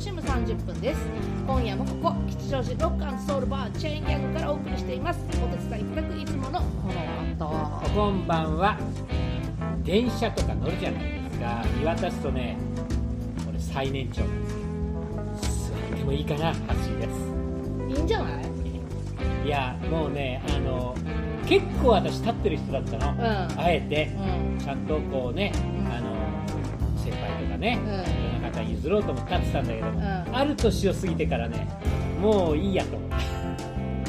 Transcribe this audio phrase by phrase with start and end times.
[0.00, 1.00] 楽しむ30分です。
[1.46, 5.20] 今夜もここ吉祥寺ロックソウルバーチェーンギャグからお送りしています。
[5.44, 6.64] お手伝いいただくいつものこ
[7.38, 8.78] の方こんばんは。
[9.84, 11.62] 電車とか乗るじゃないですか。
[11.78, 12.56] 見渡すとね
[13.44, 14.22] これ最年長。
[14.22, 17.98] なんですよ座ってもいいかなハッシーです。
[17.98, 18.44] いいんじゃない？
[19.44, 20.96] いやもうねあの
[21.46, 23.20] 結構私立ってる人だったの、ん。
[23.20, 24.06] あえて。
[24.16, 24.58] うん。
[24.58, 25.92] ちゃんとこうね、うん。
[25.92, 26.16] あの
[26.96, 27.78] 先輩とかね、
[28.60, 30.36] うん譲ろうと思って立ってたんだけども、ん。
[30.36, 31.66] ある年を過ぎてからね
[32.20, 33.16] もういいやと思って。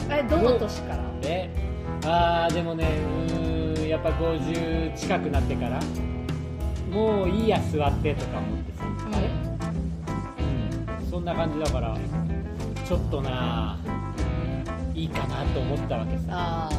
[0.09, 1.03] えどの年から？
[1.27, 1.49] ね
[2.03, 2.87] あーでもね
[3.27, 5.79] うーんやっぱ50近くなってから
[6.91, 9.15] もういいや座ってとか思ってさ、うん。
[9.15, 9.27] あれ、
[10.99, 11.97] うん、そんな感じだから
[12.85, 13.77] ちょっとな
[14.93, 16.25] いいかなと思ったわけさ。
[16.29, 16.69] あ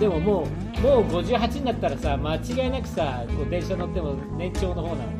[0.00, 5.10] でももうもう58になったらさ間違いなくさこう電車乗っても年長の方なの。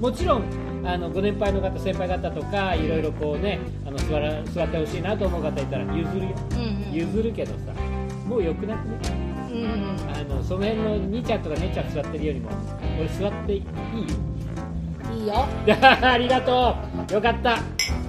[0.00, 0.42] もちろん
[0.84, 6.34] あのご年配の方先輩方とかいろいろこうねあの座ら座ってほしいなと思う方いたら譲るよ。
[6.52, 6.92] あうんうん。
[6.92, 7.72] 譲るけどさ
[8.26, 8.96] もうよくなくね。
[9.50, 12.50] うんうんあのその辺の兄ちゃんとか姉ちゃん座ってるよりも
[12.98, 13.62] 俺座っていい
[15.18, 15.46] いいよ。
[16.02, 16.76] ありがと
[17.10, 17.12] う。
[17.12, 17.58] よかった。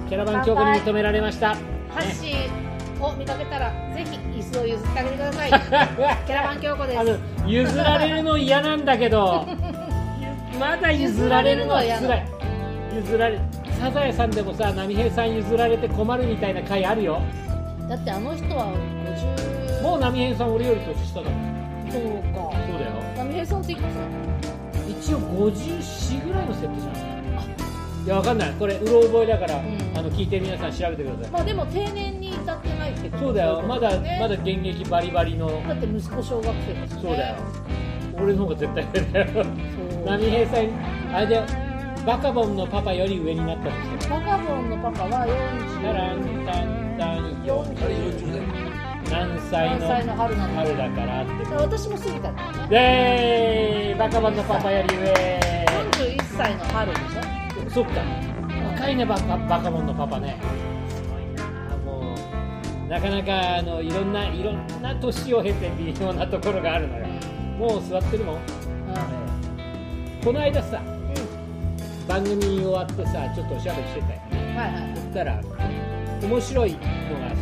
[0.08, 1.48] キャラバン京子に認められました。
[1.48, 1.56] ハ
[2.00, 5.50] ッシーを見かけたらぜひ椅子を譲ってあげてください。
[6.26, 7.20] キャラバン京子です。
[7.46, 9.46] 譲られるの嫌なんだけど。
[10.58, 12.39] まだ譲られるのは譲辛い
[12.94, 13.40] 譲られ
[13.78, 17.22] サザエさんでもさ波平さん譲られて困るみたいな回あるよ。
[17.88, 18.72] だってあの人は
[19.80, 21.90] 50もう波平さん俺より年下だもん。
[21.90, 22.50] そうか。
[22.66, 22.92] そうだよ。
[23.16, 23.84] 波平さんっていくつ
[24.88, 27.10] 一応54ぐらいの設定じゃない
[28.04, 28.52] いやわかんない。
[28.52, 29.58] これうろ覚えだから、ん。
[29.94, 31.30] あの聞いて皆さん調べてください。
[31.30, 34.18] まあでも定年に至ってないってことそうだよまだね。
[34.20, 35.48] まだ現役バリバリの。
[35.66, 37.02] だって息子小学生ですね。
[37.02, 37.36] そうだよ。
[38.18, 39.46] 俺の方が絶対上だよ。
[40.06, 41.69] 波平さんあれだよ
[42.06, 45.26] バカボンのパパより上になったとしてバカボンのパパは
[45.82, 50.54] タランタンタン4 40何歳の何歳の春なの。
[50.54, 55.02] 春だからって私も過ぎたんだよねでーバカボンのパパより上。
[55.04, 57.70] 41歳の春でしょ？
[57.70, 58.00] そっか。
[58.76, 60.40] 若いねバカバカボンのパパね。
[60.88, 61.76] すごいな。
[61.84, 67.06] もうなかなかあのいろんないろんな年を経て微妙なところがあるのよ。
[67.58, 68.38] もう座ってるもん。
[70.24, 70.80] この間さ
[72.10, 74.30] 番組終わってさちょっとおしゃべりしてたよね。
[74.32, 74.96] うんはいはい。
[74.96, 75.40] そしたら
[76.20, 76.82] 面白いのが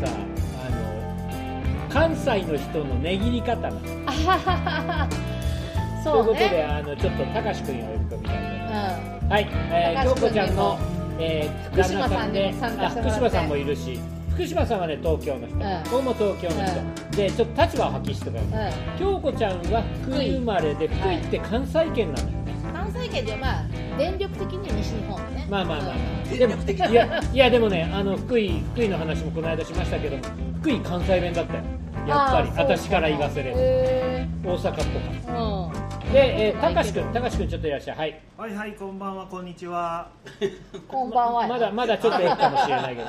[0.06, 0.14] さ
[0.62, 9.24] あの関西の人の値切り方なのあはははというそうことでねあのちょっとたかしくんを呼び込みたいと思います。
[9.24, 10.78] うはい、えー、京子ちゃんの
[11.20, 13.00] えー、福島さんにも参加してもらって。
[13.00, 13.98] あ福島さんもいるし
[14.34, 15.60] 福島さんはね東京の人、ん。
[15.90, 18.70] 僕も東京の人、でちょっと立場を発揮してくれる、んうん。
[18.98, 20.36] 京子ちゃんは福井。
[20.36, 25.46] 生まれで福井って関西圏なのよね、関西圏ではまあ電力的には西日本ね。
[25.50, 25.94] まあまあまあ
[26.34, 30.22] でもいやいやでもねあの福井福井の話もこの間しましたけども
[30.60, 31.62] 福井関西弁だったよ。
[32.06, 33.56] やっぱり私から言わせれば。
[33.58, 36.12] へ大阪っぽかーった。
[36.12, 37.96] で、えー、たかしくんたかしくんちょっといらっしゃい。
[37.98, 38.20] はい。
[38.38, 40.08] はいはいこんばんはこんにちは。
[40.40, 40.50] うん
[40.86, 41.48] こんばんは。
[41.48, 43.08] まだまだちょっとええかもしれないけど。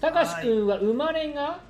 [0.00, 1.60] たかしくんは生まれが？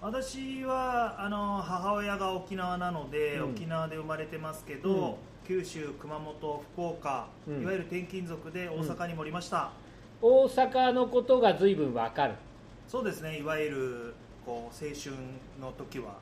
[0.00, 3.50] 私はあの母親が沖縄なので、うん。
[3.52, 5.14] 沖縄で生まれてますけど、うん
[5.52, 7.62] 九州熊本福岡、うん。
[7.62, 9.70] いわゆる転勤族で大阪にもおりました、
[10.22, 12.34] 大阪のことが随分わかる。
[12.88, 13.38] そうですね。
[13.38, 14.14] いわゆる
[14.46, 15.14] こう青春
[15.60, 16.14] の時は。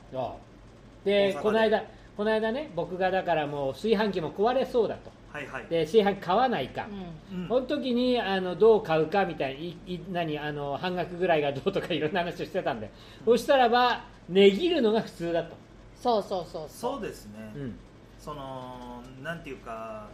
[1.04, 1.84] でこの間
[2.16, 5.12] この間ね僕がだからもう炊飯器も壊れそうだと。
[5.32, 5.66] はいはい。
[5.70, 6.88] で炊飯器買わないか、
[7.30, 7.42] うん。
[7.42, 7.48] うん。
[7.48, 12.90] その時にあのどう買うかみたいにいあの半額ぐらいがどうとかいろんな話をしてたんで、
[13.24, 15.54] そしたらば値切るのが普通だと、
[15.94, 16.66] そうそうそう。
[16.68, 17.78] そうですね、うん、
[18.20, 20.08] そのなんていうか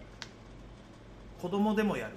[1.40, 2.14] 子供でもやる。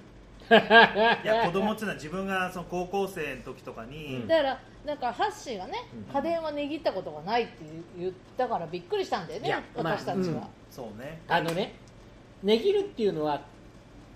[0.50, 4.28] いや子供っていうのは自分がその高校生の時とかに、うん。
[4.28, 6.14] だからなんかハッシーがねうん。
[6.14, 7.54] 家電は値切ったことがないって
[7.98, 11.22] 言ったからびっくりしたんだよね私たちは、そうね。
[11.28, 11.76] あのね
[12.42, 13.42] 値切るっていうのは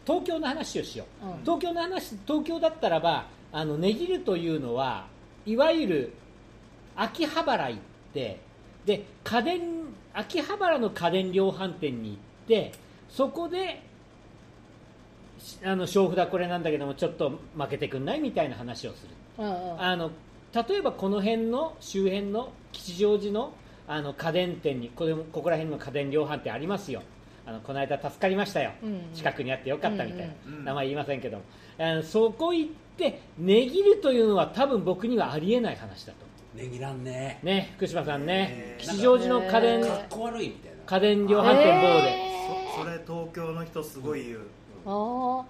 [0.06, 1.42] 東京の話をしよう、うん。
[1.42, 5.06] 東京の話東京だったらばあの値切るというのは
[5.46, 6.14] いわゆる
[6.96, 7.82] 秋葉原行っ
[8.14, 8.40] て
[8.86, 9.62] で家電
[10.14, 12.72] 秋葉原の家電量販店に行って
[13.10, 13.82] そこで
[15.40, 19.10] しあの小札これなんだけどもちょっと負けてくんないみたいな話をする。
[19.40, 20.12] うんうんあの
[20.54, 23.54] 例えばこの辺の周辺の吉祥寺の
[23.88, 27.02] あの家電店にこれもここら辺の家電量販店ありますよ。
[27.48, 31.44] あのこの間助かりましたよ、うん近くにあってよかったみたいな、うんうん名前言いませんけども。
[32.04, 36.20] そこ行って値切るというのは多分僕にはありえない話だと
[36.56, 37.40] ねぎらんね。
[37.44, 40.78] ね福島さんねえー吉祥寺の家電かかっこ悪いみたいな。
[40.86, 42.30] 家電量販店某で、え
[42.76, 44.40] そそれ東京の人すごい言う、
[44.86, 45.44] あー。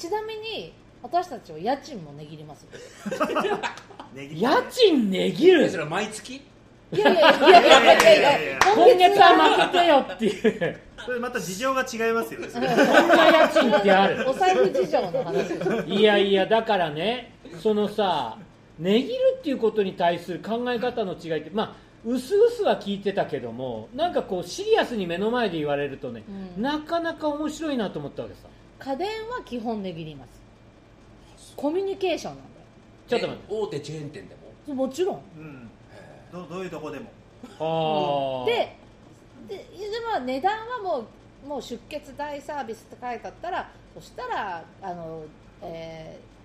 [0.00, 0.72] ちなみに
[1.02, 2.66] 私たちは家賃も値切ります
[4.14, 5.64] 家賃値切る？
[5.64, 6.42] えそれは毎月？
[6.92, 10.80] いやいやいやいやいやいやいや今月は負けてよっていう。
[11.04, 12.40] それまた事情が違いますよ。
[12.40, 12.68] ねそんな
[13.26, 14.28] 家賃ってある？
[14.28, 18.38] お財布事情の話いやいやだからねそのさ
[18.78, 26.22] 値切るっていうことに対する考え方の違いってまあうすうすは聞いてたけどもなんかこうシリアスに目の前で言われるとね、
[26.56, 26.62] うん。
[26.62, 28.40] なかなか面白いなと思ったわけさ。
[28.78, 30.24] 家電は基本値切りま
[31.36, 31.54] す。
[31.56, 32.50] コミュニケーションなんだ
[33.08, 33.54] ちょっと待って。
[33.54, 34.40] え大手チェーン店でも？
[34.68, 35.22] よもちろん。
[35.36, 35.70] うん。
[36.30, 37.10] どどういうとこでも。
[37.58, 38.46] あー。
[38.46, 38.76] で
[39.48, 39.64] でで
[40.12, 41.06] まあ値段はも
[41.44, 45.24] うもう出血大サービスって書いてあったらそしたらあの、
[45.62, 46.35] えー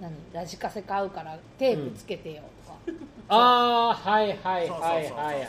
[0.00, 2.78] 何ラジカセ買うからテープつけてよとか、
[3.28, 5.46] あーはいはいはいはいはい。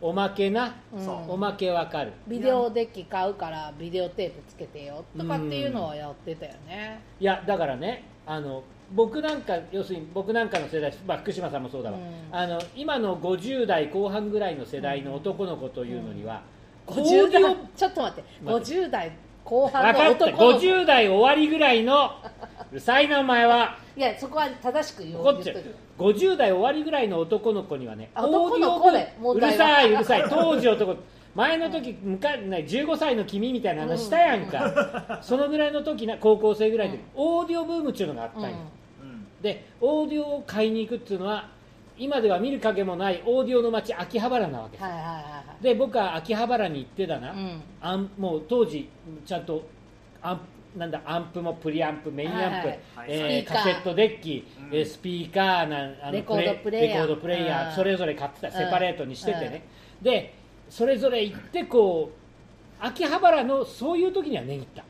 [0.00, 1.08] おまけな、うん。
[1.28, 2.12] おまけわかる。
[2.28, 8.62] ビデオデッキ買うからビデオテープつけてよとかっていうのはやってたよね、いやだからねあの
[8.92, 12.04] 僕なんか要するに僕なんかの世代、まあ、福島さんもそうだわ、うん。
[12.30, 16.42] あの今の50代後半ぐらいの世代の男の子というのには、
[16.86, 18.24] オー50ディオ代ちょっと待って。
[18.44, 18.82] 待って。
[18.82, 19.12] 50代
[19.44, 20.24] 後半の分かった。
[20.26, 22.10] 男の子50代終わりぐらいの
[22.70, 25.28] うるさいなお前はいやそこは正しく言おう。
[25.28, 30.24] 怒っちゃう言っといて50代終わりぐらいの男の子にはねあ男の子でオーディオうるさいうるさい。
[30.30, 30.96] 当時男。
[31.34, 37.02] 前の時むか15歳の君みたいな話したやんか、 そのぐらいの時な高校生ぐらいで、うん。
[37.14, 38.56] オーディオブームっていうのがあったんよ、
[39.42, 41.50] でオーディオを買いに行くっていうのは
[41.98, 45.20] 今では見る影もないオーディオの街秋葉原なわけです、はいはいはいは
[45.60, 45.62] い。
[45.62, 47.62] で僕は秋葉原に行ってだな、うん。
[47.82, 48.88] アンもう当時
[49.26, 49.62] ちゃんと
[50.22, 50.40] アン
[50.76, 52.68] なんだアンプもプリアンプメインアンプ、はいはい。
[52.96, 54.76] はいえカセットデッキ、うん。
[54.76, 57.00] えースピーカーなんあのレコードプレイヤー。
[57.02, 57.74] レコードプレイヤー、うん。
[57.74, 58.48] それぞれ買ってた。
[58.48, 58.54] うん。
[58.54, 59.66] セパレートにしててね、
[60.02, 60.34] で
[60.68, 64.84] それぞれ行ってこう秋葉原のそういう時には値切った。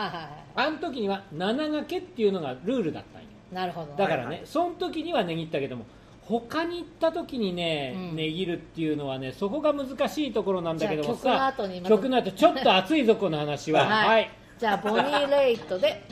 [0.00, 3.28] はいはいはいあの時には7掛けっていうのがルールだったんよ。
[3.52, 3.92] なるほど。
[3.94, 4.46] だからね、はいはい。
[4.46, 5.84] その時には値切ったけども
[6.22, 8.16] 他に行った時にね、うん。
[8.16, 11.94] 値切るっていうのはねそこが難しいところなんだけどもさ曲の後にまた。
[11.94, 13.84] 曲の後ちょっと熱いぞこの話は。
[13.86, 14.08] はい。
[14.08, 16.03] はい、じゃあボニー・レイトで「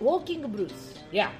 [0.00, 1.30] ウォーキング・ブルースいや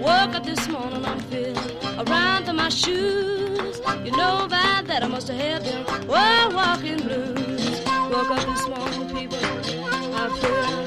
[0.00, 1.56] Woke up this morning, I'm feeling
[1.98, 3.80] around to my shoes.
[4.04, 7.80] You know by that I must have had them oh, walking blues.
[8.10, 9.38] Woke up this morning, people,
[10.14, 10.83] I'm feeling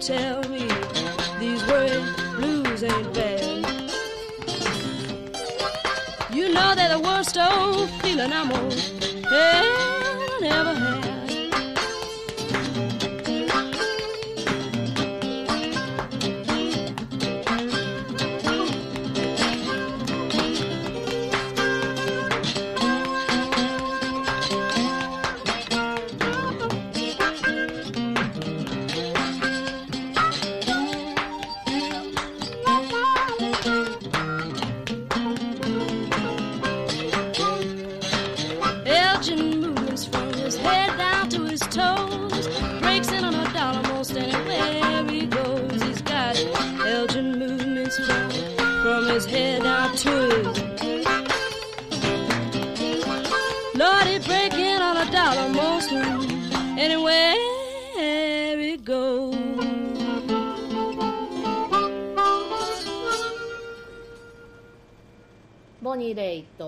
[0.00, 0.66] Tell me
[1.38, 3.92] these world blues ain't bad.
[6.32, 8.69] You know they're the worst old feeling I most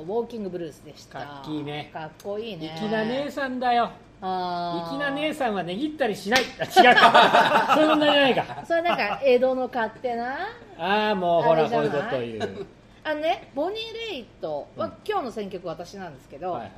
[0.03, 1.19] ウォーキングブルースでした。
[1.21, 1.91] かっきいね。
[1.93, 2.77] かっこいいね。
[2.79, 3.91] 粋な姉さんだよ。
[4.21, 6.43] 粋な姉さんは値切ったりしない。
[6.61, 7.75] あ違うか。
[7.75, 8.65] そういう問題じゃないか。
[8.67, 10.37] それなんか江戸の勝手な？
[10.79, 12.67] ああもうほらこういうこと言う。
[13.05, 14.95] あのねボニー・レイと、まあうん。
[15.05, 16.73] 今日の選曲私なんですけど、はいはい。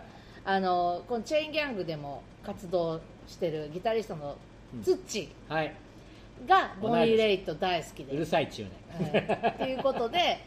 [0.47, 4.37] あのこのチェインギャングでも活動してるギタリストの
[4.83, 5.73] ツッチはい。
[6.47, 9.27] がボニー・レイと大好きで、うるさいっちゅうね。
[9.41, 10.39] はいっていうことで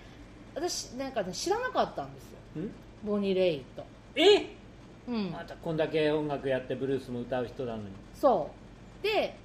[0.56, 2.37] 私なんかね知らなかったんですよ。
[2.37, 2.37] ん
[3.04, 3.84] ボニー・レイと、
[4.16, 4.56] え？
[5.08, 5.32] うん。
[5.32, 7.90] またこんだけ音楽やってブルースも歌う人なのに。
[8.14, 8.50] そ
[9.02, 9.04] う。
[9.04, 9.36] で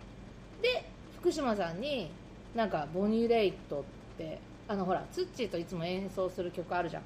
[0.61, 0.85] で
[1.21, 2.11] 福島さんに
[2.55, 3.85] なんかボニー・レイトっ
[4.19, 4.39] て
[4.69, 7.03] あのほらツッチーといつも演奏する曲あるじゃん。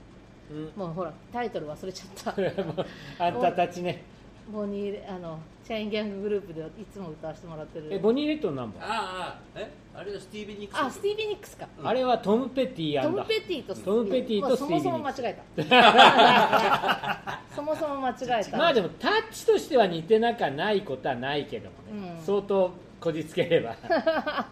[0.51, 0.73] うん。
[0.77, 2.35] もうほらタイトル忘れちゃった。
[3.25, 4.05] あんたたちね
[4.53, 7.89] ボニーあのチェインギャンググループでいつも歌わせてもらってる。
[7.91, 8.69] えボニー・レッドンバー？
[8.81, 9.69] ああえ？
[9.93, 10.81] あれはスティービー・ニックス。
[10.81, 11.67] あスティービー・ニックスか。
[11.83, 17.33] あれはトム・ペティトム・だペティとトムペティとまあスティービーそもそも間違えた。
[17.57, 18.57] そもそも間違えた。
[18.57, 22.25] まあでもタッチとしては似てなかないことはないけどもね、うん。
[22.25, 23.75] 相当こじつければ。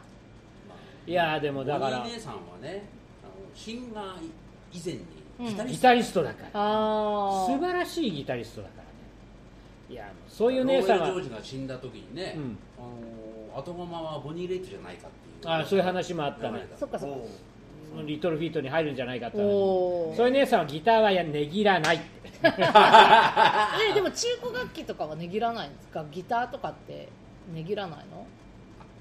[1.06, 1.98] いやーでもだから。
[1.98, 2.82] ボニー姉さんはね
[3.22, 4.06] あのシンガー
[4.72, 5.04] 以前に
[5.38, 5.66] うん。
[5.68, 6.48] ギタリスト、だから。
[6.54, 8.82] あ素晴らしいギタリストだから。
[8.84, 8.88] ね
[9.90, 11.08] いやそういう姉さんは。
[11.08, 12.58] ローエル・ジョージが死んだ時にね、うん。
[12.78, 15.52] あの後釜はボニー・レイトじゃないかっていう。
[15.52, 16.66] あそういう話もあったね。
[16.78, 17.16] そっかそっか。
[18.06, 20.16] リトルフィートに入るんじゃないかって話おー。
[20.16, 22.04] そういう姉さんはギターはやねぎらないって。
[22.44, 26.04] えでも中古楽器とかはねぎらないんですか？
[26.10, 27.08] ギターとかって
[27.54, 28.26] ねぎらないの？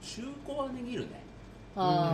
[0.02, 1.24] 中古はねぎるね。
[1.76, 2.14] あ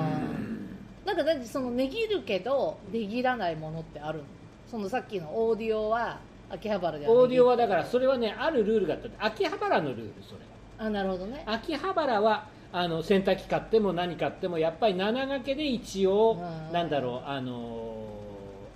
[1.04, 1.08] ー。
[1.08, 1.46] なんか何？
[1.46, 4.26] そのねぎるけどねぎらないものってあるの？
[4.70, 6.20] そのさっきのオーディオは
[6.50, 11.44] 秋葉原ではオーディオはだかられそれはねあるルールがあって秋葉原のルールそれはあなるほどね。
[11.46, 16.38] 秋葉原はあの洗濯機買っても何買ってもやっぱり7掛けで一応
[16.68, 18.06] うんなんだろうあの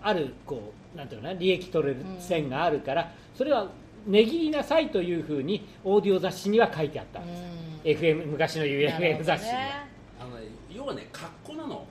[0.02, 3.70] ーあるこうなんていうのかな利益取れる線があるからそれは
[4.06, 7.22] 値切りなさいというふうにオーディオ雑誌には書いてあった。
[7.22, 7.26] ん。
[7.28, 9.88] です、うん FM 昔の UFM 雑誌には、ね。
[10.20, 11.86] あのね要はね格好なの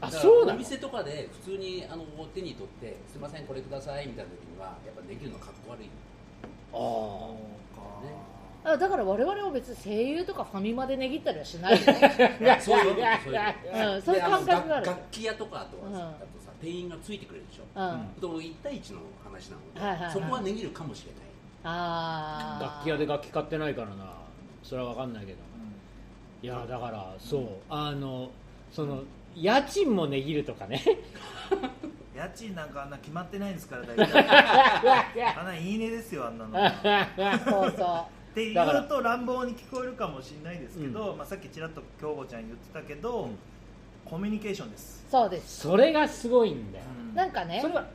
[0.00, 0.56] あそうなの？
[0.56, 5.88] お店とかで普通にあの手に取って「すいませんこれください」みたいな時にはやっぱねぎるの格好悪い
[6.72, 7.36] そ
[7.72, 7.84] うか。
[8.66, 11.78] あだから我々は別に声優とかファミマでねぎったりはしないよ、
[12.40, 14.86] いやそういうこといやそういうことうん、そういうであの感覚がある。
[14.86, 17.62] 楽楽器屋とかあとはさ,、うんあとさ店員がついてくれるでしょ。
[17.78, 20.12] うん、でも1対1の話なので、はいはいはい。
[20.12, 21.20] そこはねぎるかもしれない。
[21.64, 24.14] ああ楽器屋で楽器買ってないからな。
[24.62, 25.38] それは分かんないけど。
[26.42, 27.48] いやだからそう。
[27.68, 28.30] あの
[28.72, 29.02] その
[29.34, 30.82] 家賃も値切るとかね。
[32.16, 34.24] 家賃なんかあんな決まってないんですから大体。
[35.36, 36.58] あんないいねですよあんなの。
[36.58, 43.38] はそうそって言うと乱暴に聞こえるかもしれないですけど、まあ、さっきちらっと京子ちゃん言ってたけど、うん
[44.04, 45.60] コミュニケーションです、うそうです。
[45.60, 47.14] それがすごいんだよ、うん。
[47.14, 47.86] なんかねそれは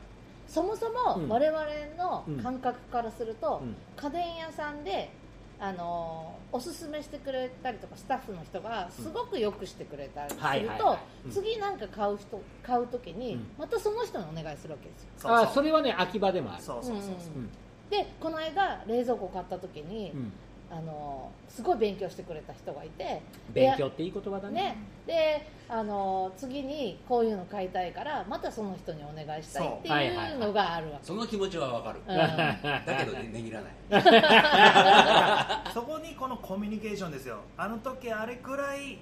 [0.48, 1.28] そもそもうん。
[1.28, 1.62] 我々
[1.96, 3.76] の感覚からすると、うん。
[3.96, 5.12] 家電屋さんで、
[5.60, 10.98] あのーおすすめしてくれたりとかスタッフの人がすごくよくしてくれたりすると、
[11.30, 13.46] 次なんか買う人買う時に、うん。
[13.56, 15.08] またその人にお願いするわけですよ。
[15.18, 15.32] そう。
[15.32, 16.62] あそれはね秋葉でもある。
[16.64, 17.12] そうそうそうそう。
[17.36, 17.50] うん。
[17.88, 20.32] でこの間冷蔵庫買った時に、うん
[20.70, 23.20] あのーすごい勉強してくれた人がいて。
[23.52, 24.60] 勉強っていい言葉だね。
[24.60, 32.16] ね、であの次にこういうの買いたいからまたその人にお願いしたいっていうのがあるわけ、その気持ちはわかる、うん。
[32.16, 32.54] だ
[32.98, 33.72] けどねねぎらない。
[35.74, 37.38] そこにこのコミュニケーションですよ。
[37.56, 38.98] あの時あれくらい例え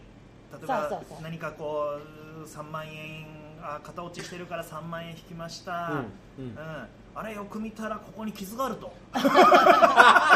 [0.50, 1.22] そうばそうそう。
[1.22, 1.98] 何かこ
[2.42, 3.26] う3万円
[3.62, 6.04] あ型落ちしてるから3万円引きました、
[6.38, 6.58] うんうん。
[7.14, 8.92] あれよく見たらここに傷があると。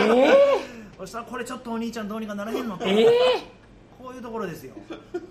[0.02, 3.10] えそしたらこれちょっとお兄ちゃんどうにかならへんのと、ー、え
[3.98, 4.74] こういうところですよ。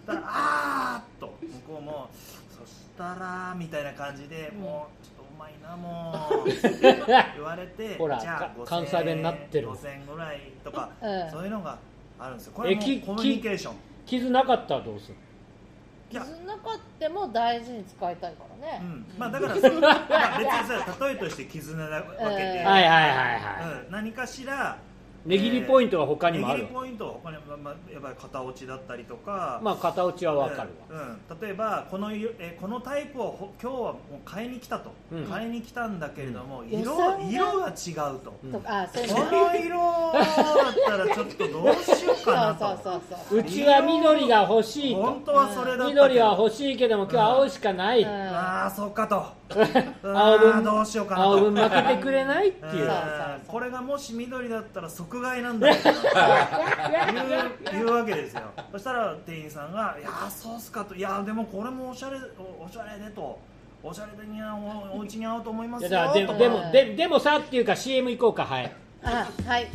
[0.06, 1.34] だからあーっと。
[1.42, 2.10] 向こうも
[2.50, 6.50] そしたらみたいな感じで、もうちょっとうまいなもう
[7.34, 9.70] 言われて ほらじゃあか5000関西弁になってる。
[9.70, 11.32] 5000円ぐらいとか、うん。
[11.32, 11.78] そういうのが
[12.20, 12.54] あるんですよ。
[12.54, 13.76] これもコミュニケーション。
[14.06, 15.16] 傷なかったらどうする？
[16.10, 22.26] 傷なかっても大事に使いたいからね、うん、まあだから、まあ、別にさ例えとして絆なわけで、うん。
[22.26, 24.78] はいはいはいはい、うん、何かしら
[25.26, 26.64] 値切りポイントは他にもある。
[26.64, 31.40] 値切りポイントは他にも、まあ、やっぱり型落ちだったりとか、まあ片落ちは分かるわ、うんうん。
[31.42, 35.26] 例えばこの色えこのタイプをほ今日はもう買いに来たと、うん。
[35.26, 36.70] 買いに来たんだけれども、ん。
[36.70, 36.98] 色
[37.30, 38.52] 色が違うと、うん。
[38.52, 40.24] とかあそういうこのの色だっ
[40.86, 42.68] たらちょっとどうしようかなと。
[42.68, 45.02] そうそうそうそううちは緑が欲しいと。
[45.02, 48.08] 本当はそれ緑は欲しいけども今日青しかない、うん。
[48.08, 49.24] ああそうかと
[50.04, 51.32] 青あ分ーどうしようかなと。
[51.32, 52.92] 青分負けてくれないっていう、
[53.48, 55.76] これがもし緑だったら即買いなんだよ
[57.72, 58.42] 言 うわけですよ。
[58.72, 63.40] そしたら店員さんが「いやーそうっすか」と「いやーでもこれもおしゃれおおしゃれね」と。
[63.84, 64.54] おしゃれ的には
[64.94, 66.14] おお家に合うと思いまいすよと。
[66.14, 68.72] かやだからででもででもさっていうか CM 行こうかはい。
[69.04, 69.68] あはい。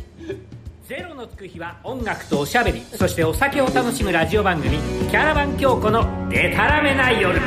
[0.87, 2.79] ゼロのつく日は音楽とおしゃべり。
[2.95, 4.77] そしてお酒を楽しむラジオ番組
[5.11, 7.37] 「キャラバン京子のデタラメな夜」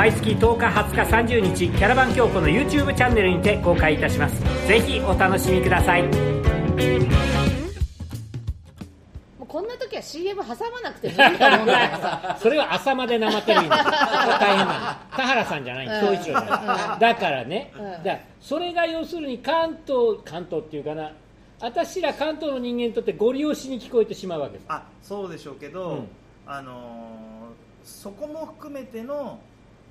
[0.00, 4.40] 毎月10日20日30日キャラバン京子の YouTube チャンネルにて公開いたします。
[4.66, 6.02] ぜひお楽しみください。
[6.04, 6.08] も
[9.42, 12.38] うこんな時は CM 挟まなくてもいいと思うんだけどさ。
[12.40, 13.76] それは朝まで生テレビの。
[13.76, 13.84] 大
[14.56, 15.16] 変なの。
[15.18, 15.86] 田原さんじゃない。
[15.86, 16.00] うん。
[16.00, 16.98] 総一郎じゃない。
[16.98, 17.82] だからね、うん。
[17.84, 21.12] だからそれが要するに関東関東っていうかな。
[21.60, 24.66] 私ら関東の人間にとってご利用しに聞こえてしまうわけです。
[24.70, 26.08] あそうでしょうけど、うん。
[26.46, 27.30] あのー
[27.84, 29.38] そこも含めての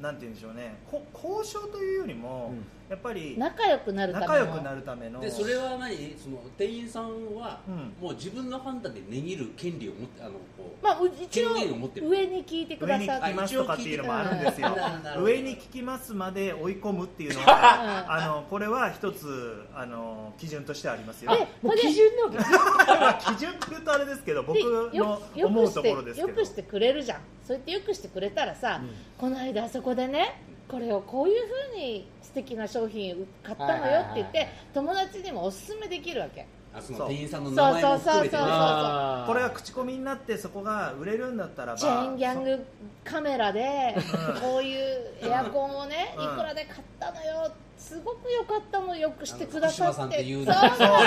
[0.01, 0.77] なんて言うんでしょうね。
[0.89, 2.65] こ交渉というよりも、うん。
[2.89, 4.33] やっぱり仲良くなるための。
[4.33, 5.19] 仲良くなるための。
[5.19, 6.15] でそれは何？
[6.17, 7.93] その店員さんは、うん。
[8.01, 12.09] もう自分の判断で値切る権利を持ってあのこうまあう一応権限を持ってる。
[12.09, 13.11] 上に聞いてくださって。
[13.11, 14.77] 上に聞きますとかっていうのもあるんですよ。
[15.21, 21.31] 上に聞きますまで追い込むっていうのはあのこれは一つあの基準としてありますよ。
[21.79, 24.57] 基準の基準って言うとあれですけど僕
[24.91, 26.27] での思うところですけど。
[26.29, 27.19] よくしてくれるじゃん。
[27.45, 28.81] そうやってよくしてくれたらさ、
[29.17, 36.45] この間あそこでねこれをこういうふうに素敵な商品買ったのよって言って友達にもおすすめできるわけ。
[36.71, 38.41] あそそうの店員さんの名前も含めてねそうそうそうそう。
[38.47, 42.65] あーこれが口コミになってそこが売れるんだったらばチェーンギャング
[43.03, 44.41] カメラでうん。
[44.41, 46.23] こういうエアコンをねうん。
[46.25, 50.23] いくらで買ったのよすごく良かったのよくしてくださって。
[50.23, 50.55] そうそう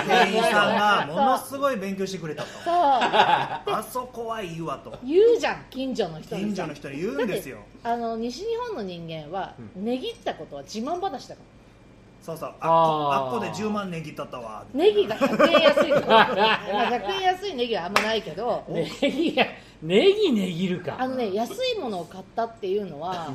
[0.08, 23.32] 店員さんがものすごい勉強してくれたとそあそこはいいわと言うじゃん近所の人に近所の人に言うんですよあの西日本の人間は値切ったことは自慢話だからそうそうあっこで10万ネギだったわネギが100円安いとか100円安いネギはあんまないけどネギネギるかあのね安いものを買ったっていうのは、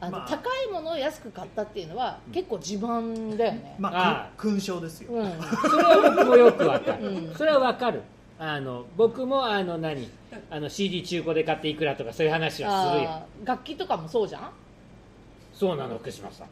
[0.00, 0.28] あのまあ。
[0.28, 5.32] 高いものを安く買ったっていうのは結構自慢だよね、まああく勲章ですよ、うん。
[5.70, 7.34] それは僕もよくわかる、うん。
[7.34, 8.02] それはわかる。
[8.38, 10.08] あの僕もあの何？
[10.50, 13.22] あの CD 中古で買っていくらとかそういう話はするよ。
[13.44, 14.50] 楽器とかもそうじゃん？
[15.54, 16.48] そうなの福島さん。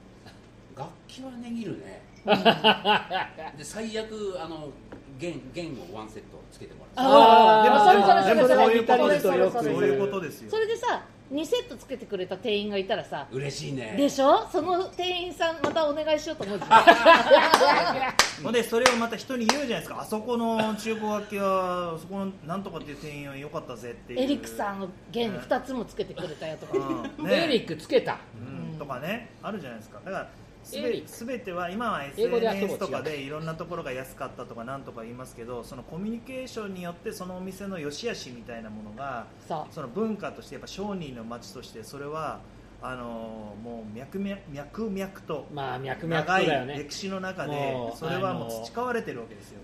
[0.77, 2.03] 楽器は値切るね。
[3.59, 4.71] で最悪あの
[5.19, 7.07] 弦弦をワンセットつけてもらう。
[7.07, 7.65] あー。
[7.65, 9.75] でもそれそれそれでもそれそういうことですそれよそれそれ。
[9.75, 10.51] そういうことですよ。
[10.51, 13.95] それでさ2セットつけてくれた店員がいたらさ嬉しいね。
[13.97, 14.47] でしょ？
[14.53, 16.85] その店員さんまたお願いしようと思うじゃん。
[18.45, 20.01] ほんでそれをまた人に言うじゃないですか。
[20.01, 24.21] あそこの中古楽器はそこのなんとかっていう店員は良かったぜっていう。
[24.21, 26.79] エリックさんの弦2つもつけてくれたよとか、
[27.19, 27.31] うん。
[27.31, 28.19] エリねックつけた。
[28.39, 28.79] うん。
[28.79, 29.31] とかね。
[29.43, 30.01] あるじゃないですか。
[30.05, 30.29] だから
[30.65, 39.27] すべては今は SNS とかでいろんなところが安かったとかなんとか言いますけどそのコミュニケーションによってそのお店の良し悪しみたいなものが
[39.71, 42.41] その文化としてやっぱ商人の街としてそれは
[42.83, 49.61] あのもう脈々脈々とまあ脈々と長い歴史の中でそれはもう培われてるわけですよ。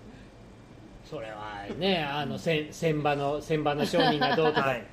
[1.05, 4.85] それはねあの 千千場の千場の商人がどうとか、はい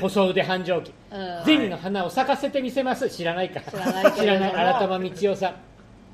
[0.00, 0.92] 細腕繁盛期。
[1.10, 1.44] うん。
[1.44, 3.08] 銭の花を咲かせてみせます。
[3.10, 3.60] 知らないか。
[3.60, 5.54] 知らない知らない新玉道夫さん。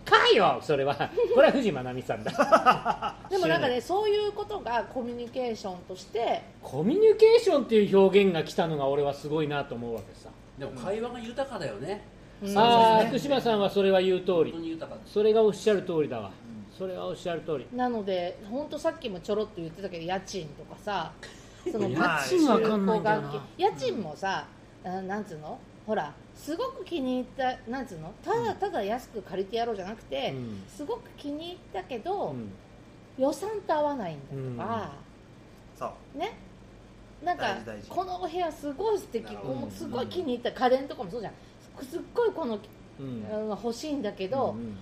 [0.05, 0.95] かよそれは。
[1.35, 3.17] これは藤間奈美さんだ。
[3.31, 6.43] でもなんかねそういうことがコミュニケーションとして。
[6.63, 10.31] コミュニケーションっていう表現が来たのが俺はすごいなと思うわけさ。
[10.59, 12.03] でも会話が豊かだよね。
[12.43, 12.59] うん。
[12.59, 16.31] ああ福島さんはそれは言う通本当りに豊かそれがおっしゃる通りだわ。
[16.77, 17.67] それはおっしゃる通り。
[17.75, 21.13] なので本当さっきもちょろっと言ってたけど家賃とかさ
[21.71, 23.01] その家まあ賃わかんない
[23.63, 24.47] 家賃もさ
[24.85, 25.59] あなんつうの？
[25.87, 28.13] ほらすごく気に入ったなんつうの？
[28.25, 30.63] ただただ安く借りてやろうじゃなくて、うん。
[30.69, 32.53] すごく気に入ったけど、うん。
[33.19, 34.93] 予算と合わないんだとか、
[35.79, 36.19] そう。
[36.19, 36.39] ね？
[37.23, 37.89] なんか大事大事。
[37.91, 39.35] このお部屋すごい素敵。
[39.37, 41.33] こうすごい気に入った家電とかもそうじゃん。
[41.83, 42.59] すっごいこの、
[42.99, 43.27] うん。
[43.31, 44.77] あの欲しいんだけど、うん。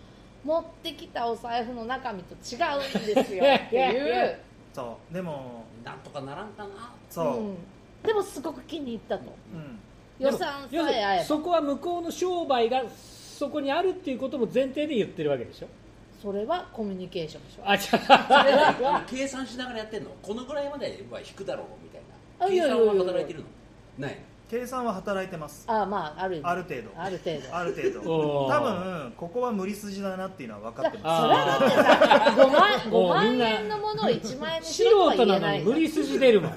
[0.44, 4.38] 持ってきたお財布の中身と違うんですよっていう、
[4.78, 5.14] そう。
[5.14, 6.92] でもなんとかならんかな。
[7.10, 7.56] そう、うん。
[8.04, 9.24] でもすごく気に入ったと。
[9.52, 9.78] うん。
[10.18, 11.24] 予算さえ合えば。
[11.24, 15.68] そこは向こうの商売がそこにあるっていうことも前提で言ってるわけでしょ？
[16.22, 17.62] それはコミュニケーションでしょ。
[17.64, 19.04] あじゃあ。
[19.10, 20.10] 計算しながらやってんの？
[20.22, 22.00] このぐらいまでは引くだろうみたい
[22.40, 22.84] あない計やいやいや。
[22.84, 23.46] 算は働いてるの？
[23.98, 24.18] ない
[24.50, 25.64] 計算は働いてます。
[25.66, 26.40] あまあある。
[26.42, 26.88] ある程度。
[26.96, 27.54] ある程度。
[27.56, 28.46] ある程度。
[28.48, 31.22] 多分ここは無理筋だなっていうのは分かだってそます。
[31.22, 35.40] れはだってさ5万5もうみ万円のものを1万円にし素ろとは人言えない。
[35.40, 36.50] なのに無理筋出るもん。
[36.52, 36.54] っ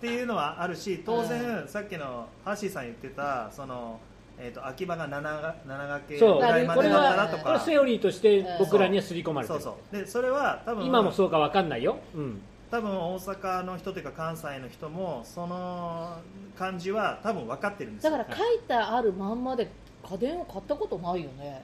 [0.00, 3.98] ていうのはあるし当う然さっきのハッシーさん言ってたその、
[4.38, 6.42] えー、と秋葉が 7, が7掛けぐそう。
[6.42, 9.60] らいまこれでだったらはこれとかセオリーとして僕らには刷り込まれてる。
[9.60, 10.00] そうそう。
[10.02, 16.16] でそれは多分今もそうかわかんないよ、うん、多分大阪の人というか関西の人もその
[16.58, 18.12] 感じは多分分かってるんですよ。
[18.12, 19.70] だから書いてあるまんまで
[20.10, 21.62] 家電を買ったことないよね。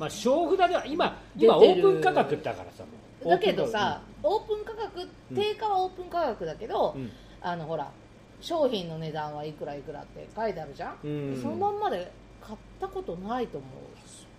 [0.00, 2.84] まあ小札では今今オープン価格だからさ
[3.24, 7.12] だけどさオープン価格定価はオープン価格だけど、うん。
[7.40, 7.88] あのほら
[8.40, 11.40] 商品の値段はいくらいくらって書いてあるじゃん、うん。
[11.40, 12.10] そのまんまで
[12.40, 13.70] 買ったことないと思う、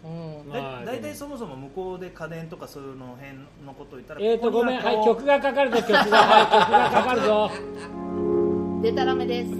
[0.03, 4.79] うん、まあだ大体そもそも向こうで家電とかそういうの辺のことを言ったらえーとごめん。
[4.79, 5.97] はい曲がかかるぞ曲が。
[5.97, 7.49] はい曲がかかるぞ。
[8.81, 9.49] でたらめです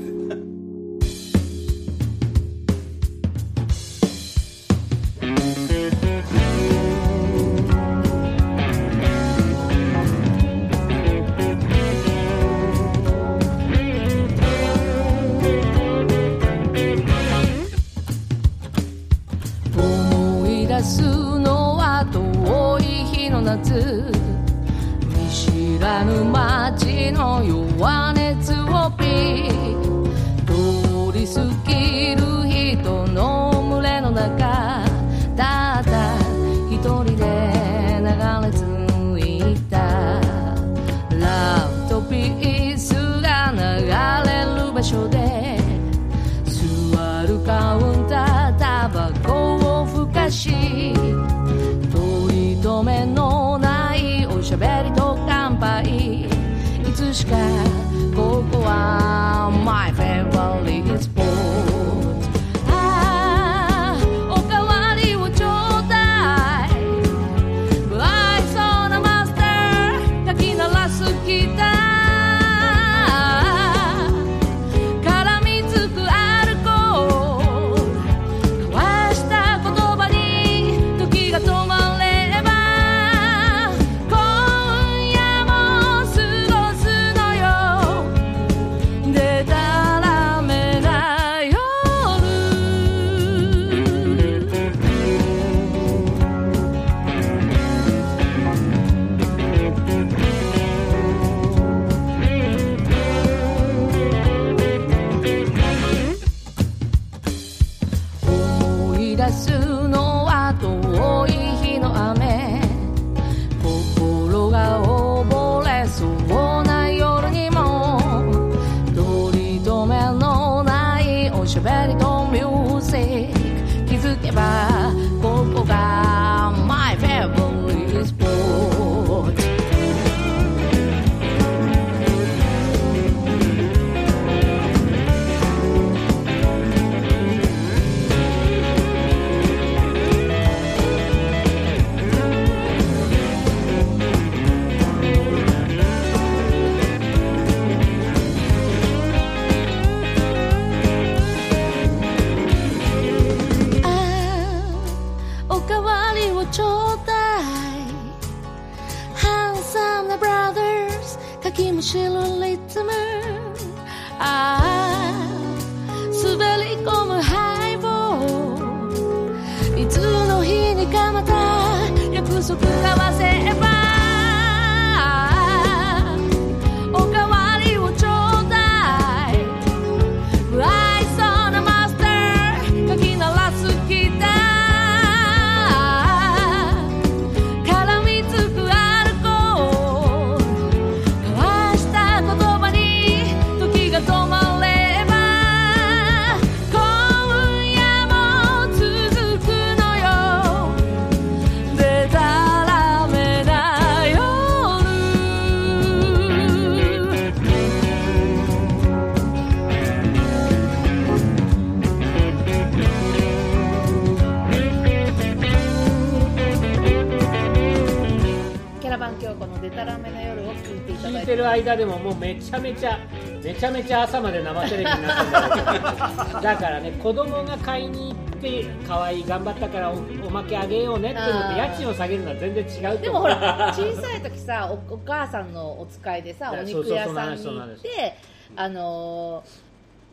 [222.50, 222.98] ちゃめちゃ
[223.44, 229.94] めちゃめちゃ朝まで生テレビになってんだ だからね子供が買いに行って可愛い頑張ったからお
[230.26, 231.58] おまけあげようねっていうのとあー。
[231.72, 238.16] 家賃を下げるのは全然違うとでもほら 小さい時さおお母さんのお使いでさお肉屋さんに行って
[238.56, 239.68] あのー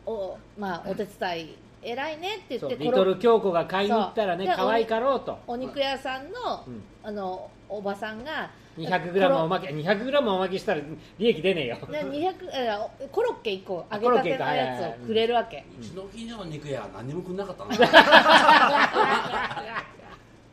[0.07, 5.37] おまあお手伝い偉いねって言ってリトル京子が買いに行ったらね可愛かろうと。
[5.45, 6.83] お肉屋さんの,、うん。
[7.03, 10.81] あのおばさんが 200g おまけ 200g おまけしたら
[11.17, 11.77] 利益出ねえよ。
[11.87, 15.63] ね、200えーコロッケ1個揚げコロッケかたてのやつをくれるわけ。
[15.79, 17.71] うちの近所の肉屋何にもくんなかったな。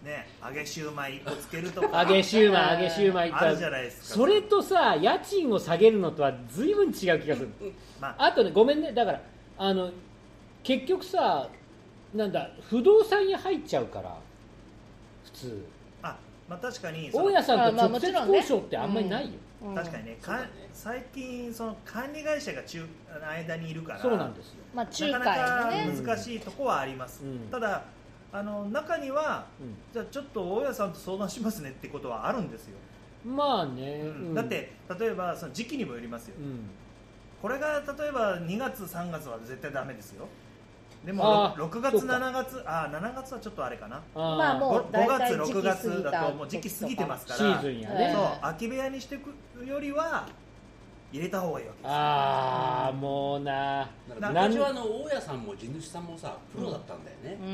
[0.05, 2.03] ね揚げシューマイ1個つけるとか。
[2.03, 4.17] 揚げシューマイ揚げシューマイあるじゃないですか。
[4.19, 7.49] それとさ家賃を下げるのとは随分違う気がする。
[8.01, 8.25] まあ。
[8.27, 8.93] あとねごめんね。
[8.93, 9.21] だから
[9.59, 9.91] あの
[10.63, 11.49] 結局さ
[12.15, 14.17] なんだ不動産屋入っちゃうから
[15.25, 15.67] 普通。
[16.03, 16.17] あ
[16.49, 18.37] まあ確かに大家さんとあまあ直接もちろんね。
[18.39, 19.31] 交渉ってあんまりないよ、
[19.63, 19.75] うん。
[19.75, 22.87] 確かにねかそうだね最近その管理会社が中
[23.25, 25.71] 間にいるからそうなんですよ、まあ仲なかなか
[26.05, 27.49] 難しいとこはあります、うん。
[27.51, 27.85] ただ
[28.33, 29.75] あの中にはうん。
[29.93, 32.77] じゃあちょっと大家さんと相談しますねってことはあるんですよ、
[33.25, 36.61] まあね、だって例えばその時期にもよりますよ、うん。
[37.41, 40.27] これが例えば2月3月は絶対ダメですよ
[41.05, 42.15] であもー6月そうか。
[42.15, 44.01] 7月あ7月はちょっとあれかな。
[44.15, 47.39] まあもう5大体月時期6月だともう時期過ぎてますから。
[47.39, 50.27] シーズンやね、えそう空き部屋にしていくよりは
[51.11, 51.91] 入れた方がいいわけですよ。
[51.93, 53.91] ああもうな。
[54.09, 57.45] だから昔はあの大家さんも地主さんもさプロだったんだよね、う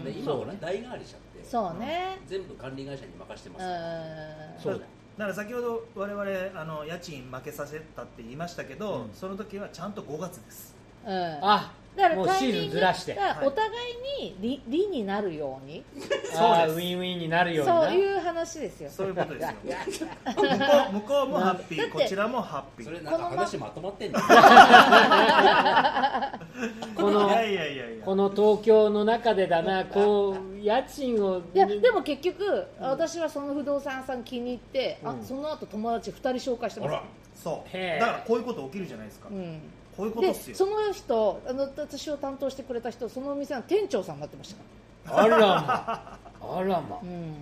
[0.00, 0.04] ん。
[0.04, 1.44] で今は代替わりしちゃって。
[1.44, 2.18] そうね。
[2.26, 4.84] 全部管理会社に任せてまうすそうだだ
[5.26, 5.34] から。
[5.34, 9.10] 先ほど我々あの家賃負けさせたって言いましたけど、うん。
[9.12, 13.72] その時はちゃんと5月ですうんあだからもうシーズンずらしてタイミングがお互い
[14.22, 15.82] に利利になるように。
[16.34, 17.82] あーそうですウィンウィンになるようにな。
[17.82, 18.90] そういう話ですよ。
[18.90, 20.08] そういうことですよ。
[20.26, 20.42] 向こ
[20.90, 22.86] う向こうもハッピだってーこちらもハッピー。
[22.86, 24.24] それなんか話まとまってんだよ
[26.94, 27.28] この。
[27.30, 28.04] いやいやいやいや。
[28.04, 29.86] この東京の中でだな。
[29.86, 31.40] こう家賃を。
[31.54, 35.24] いやでも結局、私はその不動産屋さん気に入って、あうん。
[35.24, 36.90] その後友達2人紹介してます。
[36.90, 37.02] ほら。
[37.34, 37.68] そう。
[37.76, 39.60] へーだからこういうこと起きるじゃないですか、うん、
[39.96, 40.56] こういうことでですよ。
[40.56, 44.54] その人あの私を担当してくれた人そのお店の店長さんになってまし
[45.04, 45.10] た。
[45.10, 46.18] かあらま。
[46.40, 46.66] あらま。
[46.70, 47.34] らうん、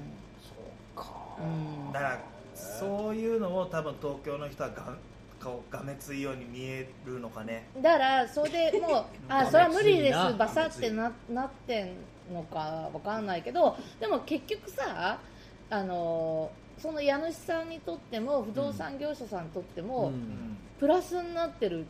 [0.43, 0.55] そ
[0.97, 1.11] うか。
[1.39, 1.93] うん。
[1.93, 2.21] だから
[2.55, 4.97] そういうのを多分東京の人はが
[5.43, 7.69] こうがめついように見えるのかね。
[7.83, 11.47] だからそれでもう あそれは無理ですバサってなな。
[11.47, 11.97] ってん
[12.33, 15.19] のかわかんないけどでも結局さ
[15.71, 20.15] あのその家主さんにとっても不動産業者さんにとっても、うん。
[20.15, 20.59] うん。
[20.79, 21.87] プラスになってる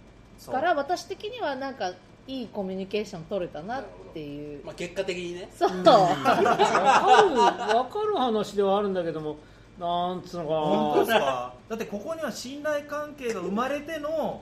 [0.51, 1.93] から私的にはなんか
[2.27, 5.49] いいコミュニケーション取れたなっていう、まあ、結果的にね。
[5.55, 9.37] そう、う、分かる分かる話ではあるんだけども
[9.79, 10.61] なんつうのか。
[10.61, 11.55] 本当ですか？
[11.69, 14.41] だってここには信頼関係が生まれての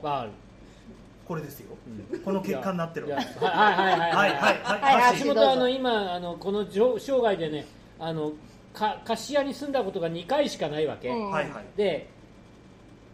[1.27, 1.75] これですよ、
[2.13, 4.11] うん、この結果になってるはいはいはい。
[4.11, 5.19] はいはいはい。
[5.19, 7.65] 橋本あの今あのこの生涯でね
[7.99, 8.33] あの
[8.73, 11.31] か菓子屋に住んだことが2回しかないわけ、うん、
[11.75, 12.07] で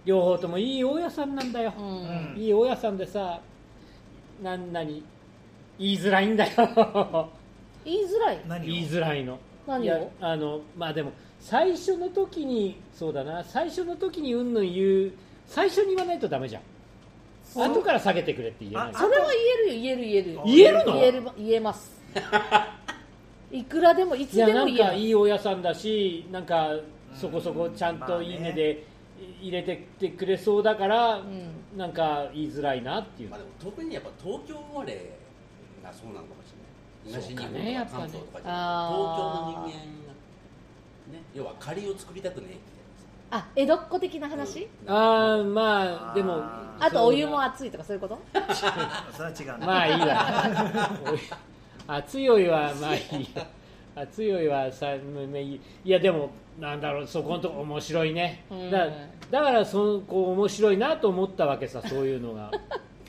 [0.06, 1.74] 両方ともいい大家さんなんだよ。
[1.78, 2.36] う、うん。
[2.36, 3.40] んいい大家さんでさ
[4.42, 5.04] なん何
[5.78, 7.30] 言いづらいんだよ。
[7.86, 8.42] 言いづらい？
[8.66, 9.40] 言いづらいの。
[9.68, 9.84] 何を？
[9.84, 13.44] いやあのまあでも最初の時にそうだな。
[13.44, 15.12] 最初の時にうんぬん言う。
[15.48, 16.62] 最初に言わないとダメじゃん。
[17.56, 18.92] 後から下げてくれって言えない。
[18.94, 19.82] あそれは言えるよ。
[19.82, 20.34] 言える言える。
[20.34, 20.94] よ言えるの？
[20.94, 22.00] 言える言えます。
[23.52, 24.84] いくらでもいつでも言える。
[24.84, 26.72] かいい大家さんだしなんか
[27.16, 28.84] そこそこちゃんといいねで
[29.42, 31.78] 入れてってくれそうだから、うん。
[31.78, 33.30] なんか言いづらいなっていう。
[33.30, 35.18] まあでも特にやっぱ東京生まれ
[35.84, 36.54] がそうなのかもし
[37.06, 37.22] れない。
[37.22, 38.10] 東日本やっぱね。
[38.10, 40.14] とか関東とかじゃあーなくて東京の人間が
[41.14, 42.60] ね要は借りを作りたくねえみ
[43.32, 48.18] あ江戸っ子的な話、たいなああまあでもああとお湯も熱いとかそういうこと？
[49.14, 49.68] それは違うな。
[49.68, 50.90] まあいいわ。
[51.96, 53.30] 熱いお湯はまあいい
[54.00, 58.44] や熱いはさまあいやでもなんだろうそこのとこ面白いね。
[58.52, 58.72] うん。
[58.72, 58.88] だ
[59.32, 62.52] だからそのこう面白いなと思ったわけさそういうのが。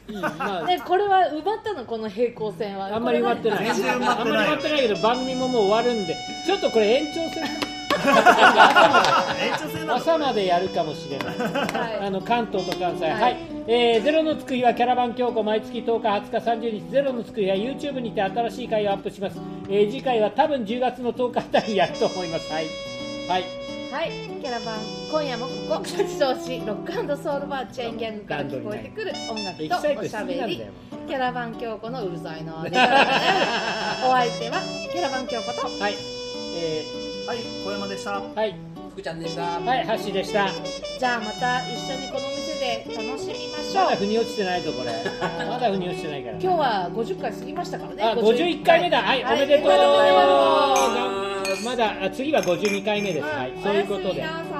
[0.08, 0.66] い いまあ。
[0.66, 2.94] でこれは奪ったのこの平行線は。
[2.94, 3.68] あんまり埋まってない。
[3.70, 7.69] あんまり埋まってないけど、番組ももう終わるんで、ちょっとこれ延長戦、
[9.90, 11.38] 朝までやるかもしれない。
[11.38, 13.36] はいあの関東と関西、は、はいい
[13.66, 19.38] えーゼロのつく日はキャラバン京子毎月10日、20日、30日、ゼロのつく日は YouTube にて新しい回をアップします。
[19.68, 22.52] えー次回は多分10月の10日あたりにやると思います。
[22.52, 22.66] はい。
[23.28, 23.44] はい。
[23.90, 24.10] はい、
[24.40, 24.78] キャラバン
[25.10, 30.62] 今夜もここ八頭市ロックソウルバーチェーンギャングから聞こえてくる音楽とおしゃべり。
[31.08, 35.94] キャラバン京子のうるさいので お相手はキャラバン京子とはい。
[36.56, 36.84] え
[37.30, 38.56] はい小山でしたーはい。
[38.90, 40.48] 福ちゃんでしたはい、ハッシーでした。
[40.98, 44.90] じゃあまた一緒にこの店で楽しみましょうまだ腑に落ちてないと、これ。
[45.46, 46.38] まだ腑に落ちてないから。
[46.40, 49.00] 今日は50回過ぎましたからねあ、51回目だ。
[49.00, 49.70] はい、おめでとう。
[49.70, 53.26] おめでとうございまだ、あ次は52回目です。
[53.28, 54.08] はい、そういうことで。
[54.08, 54.59] おやすみなさ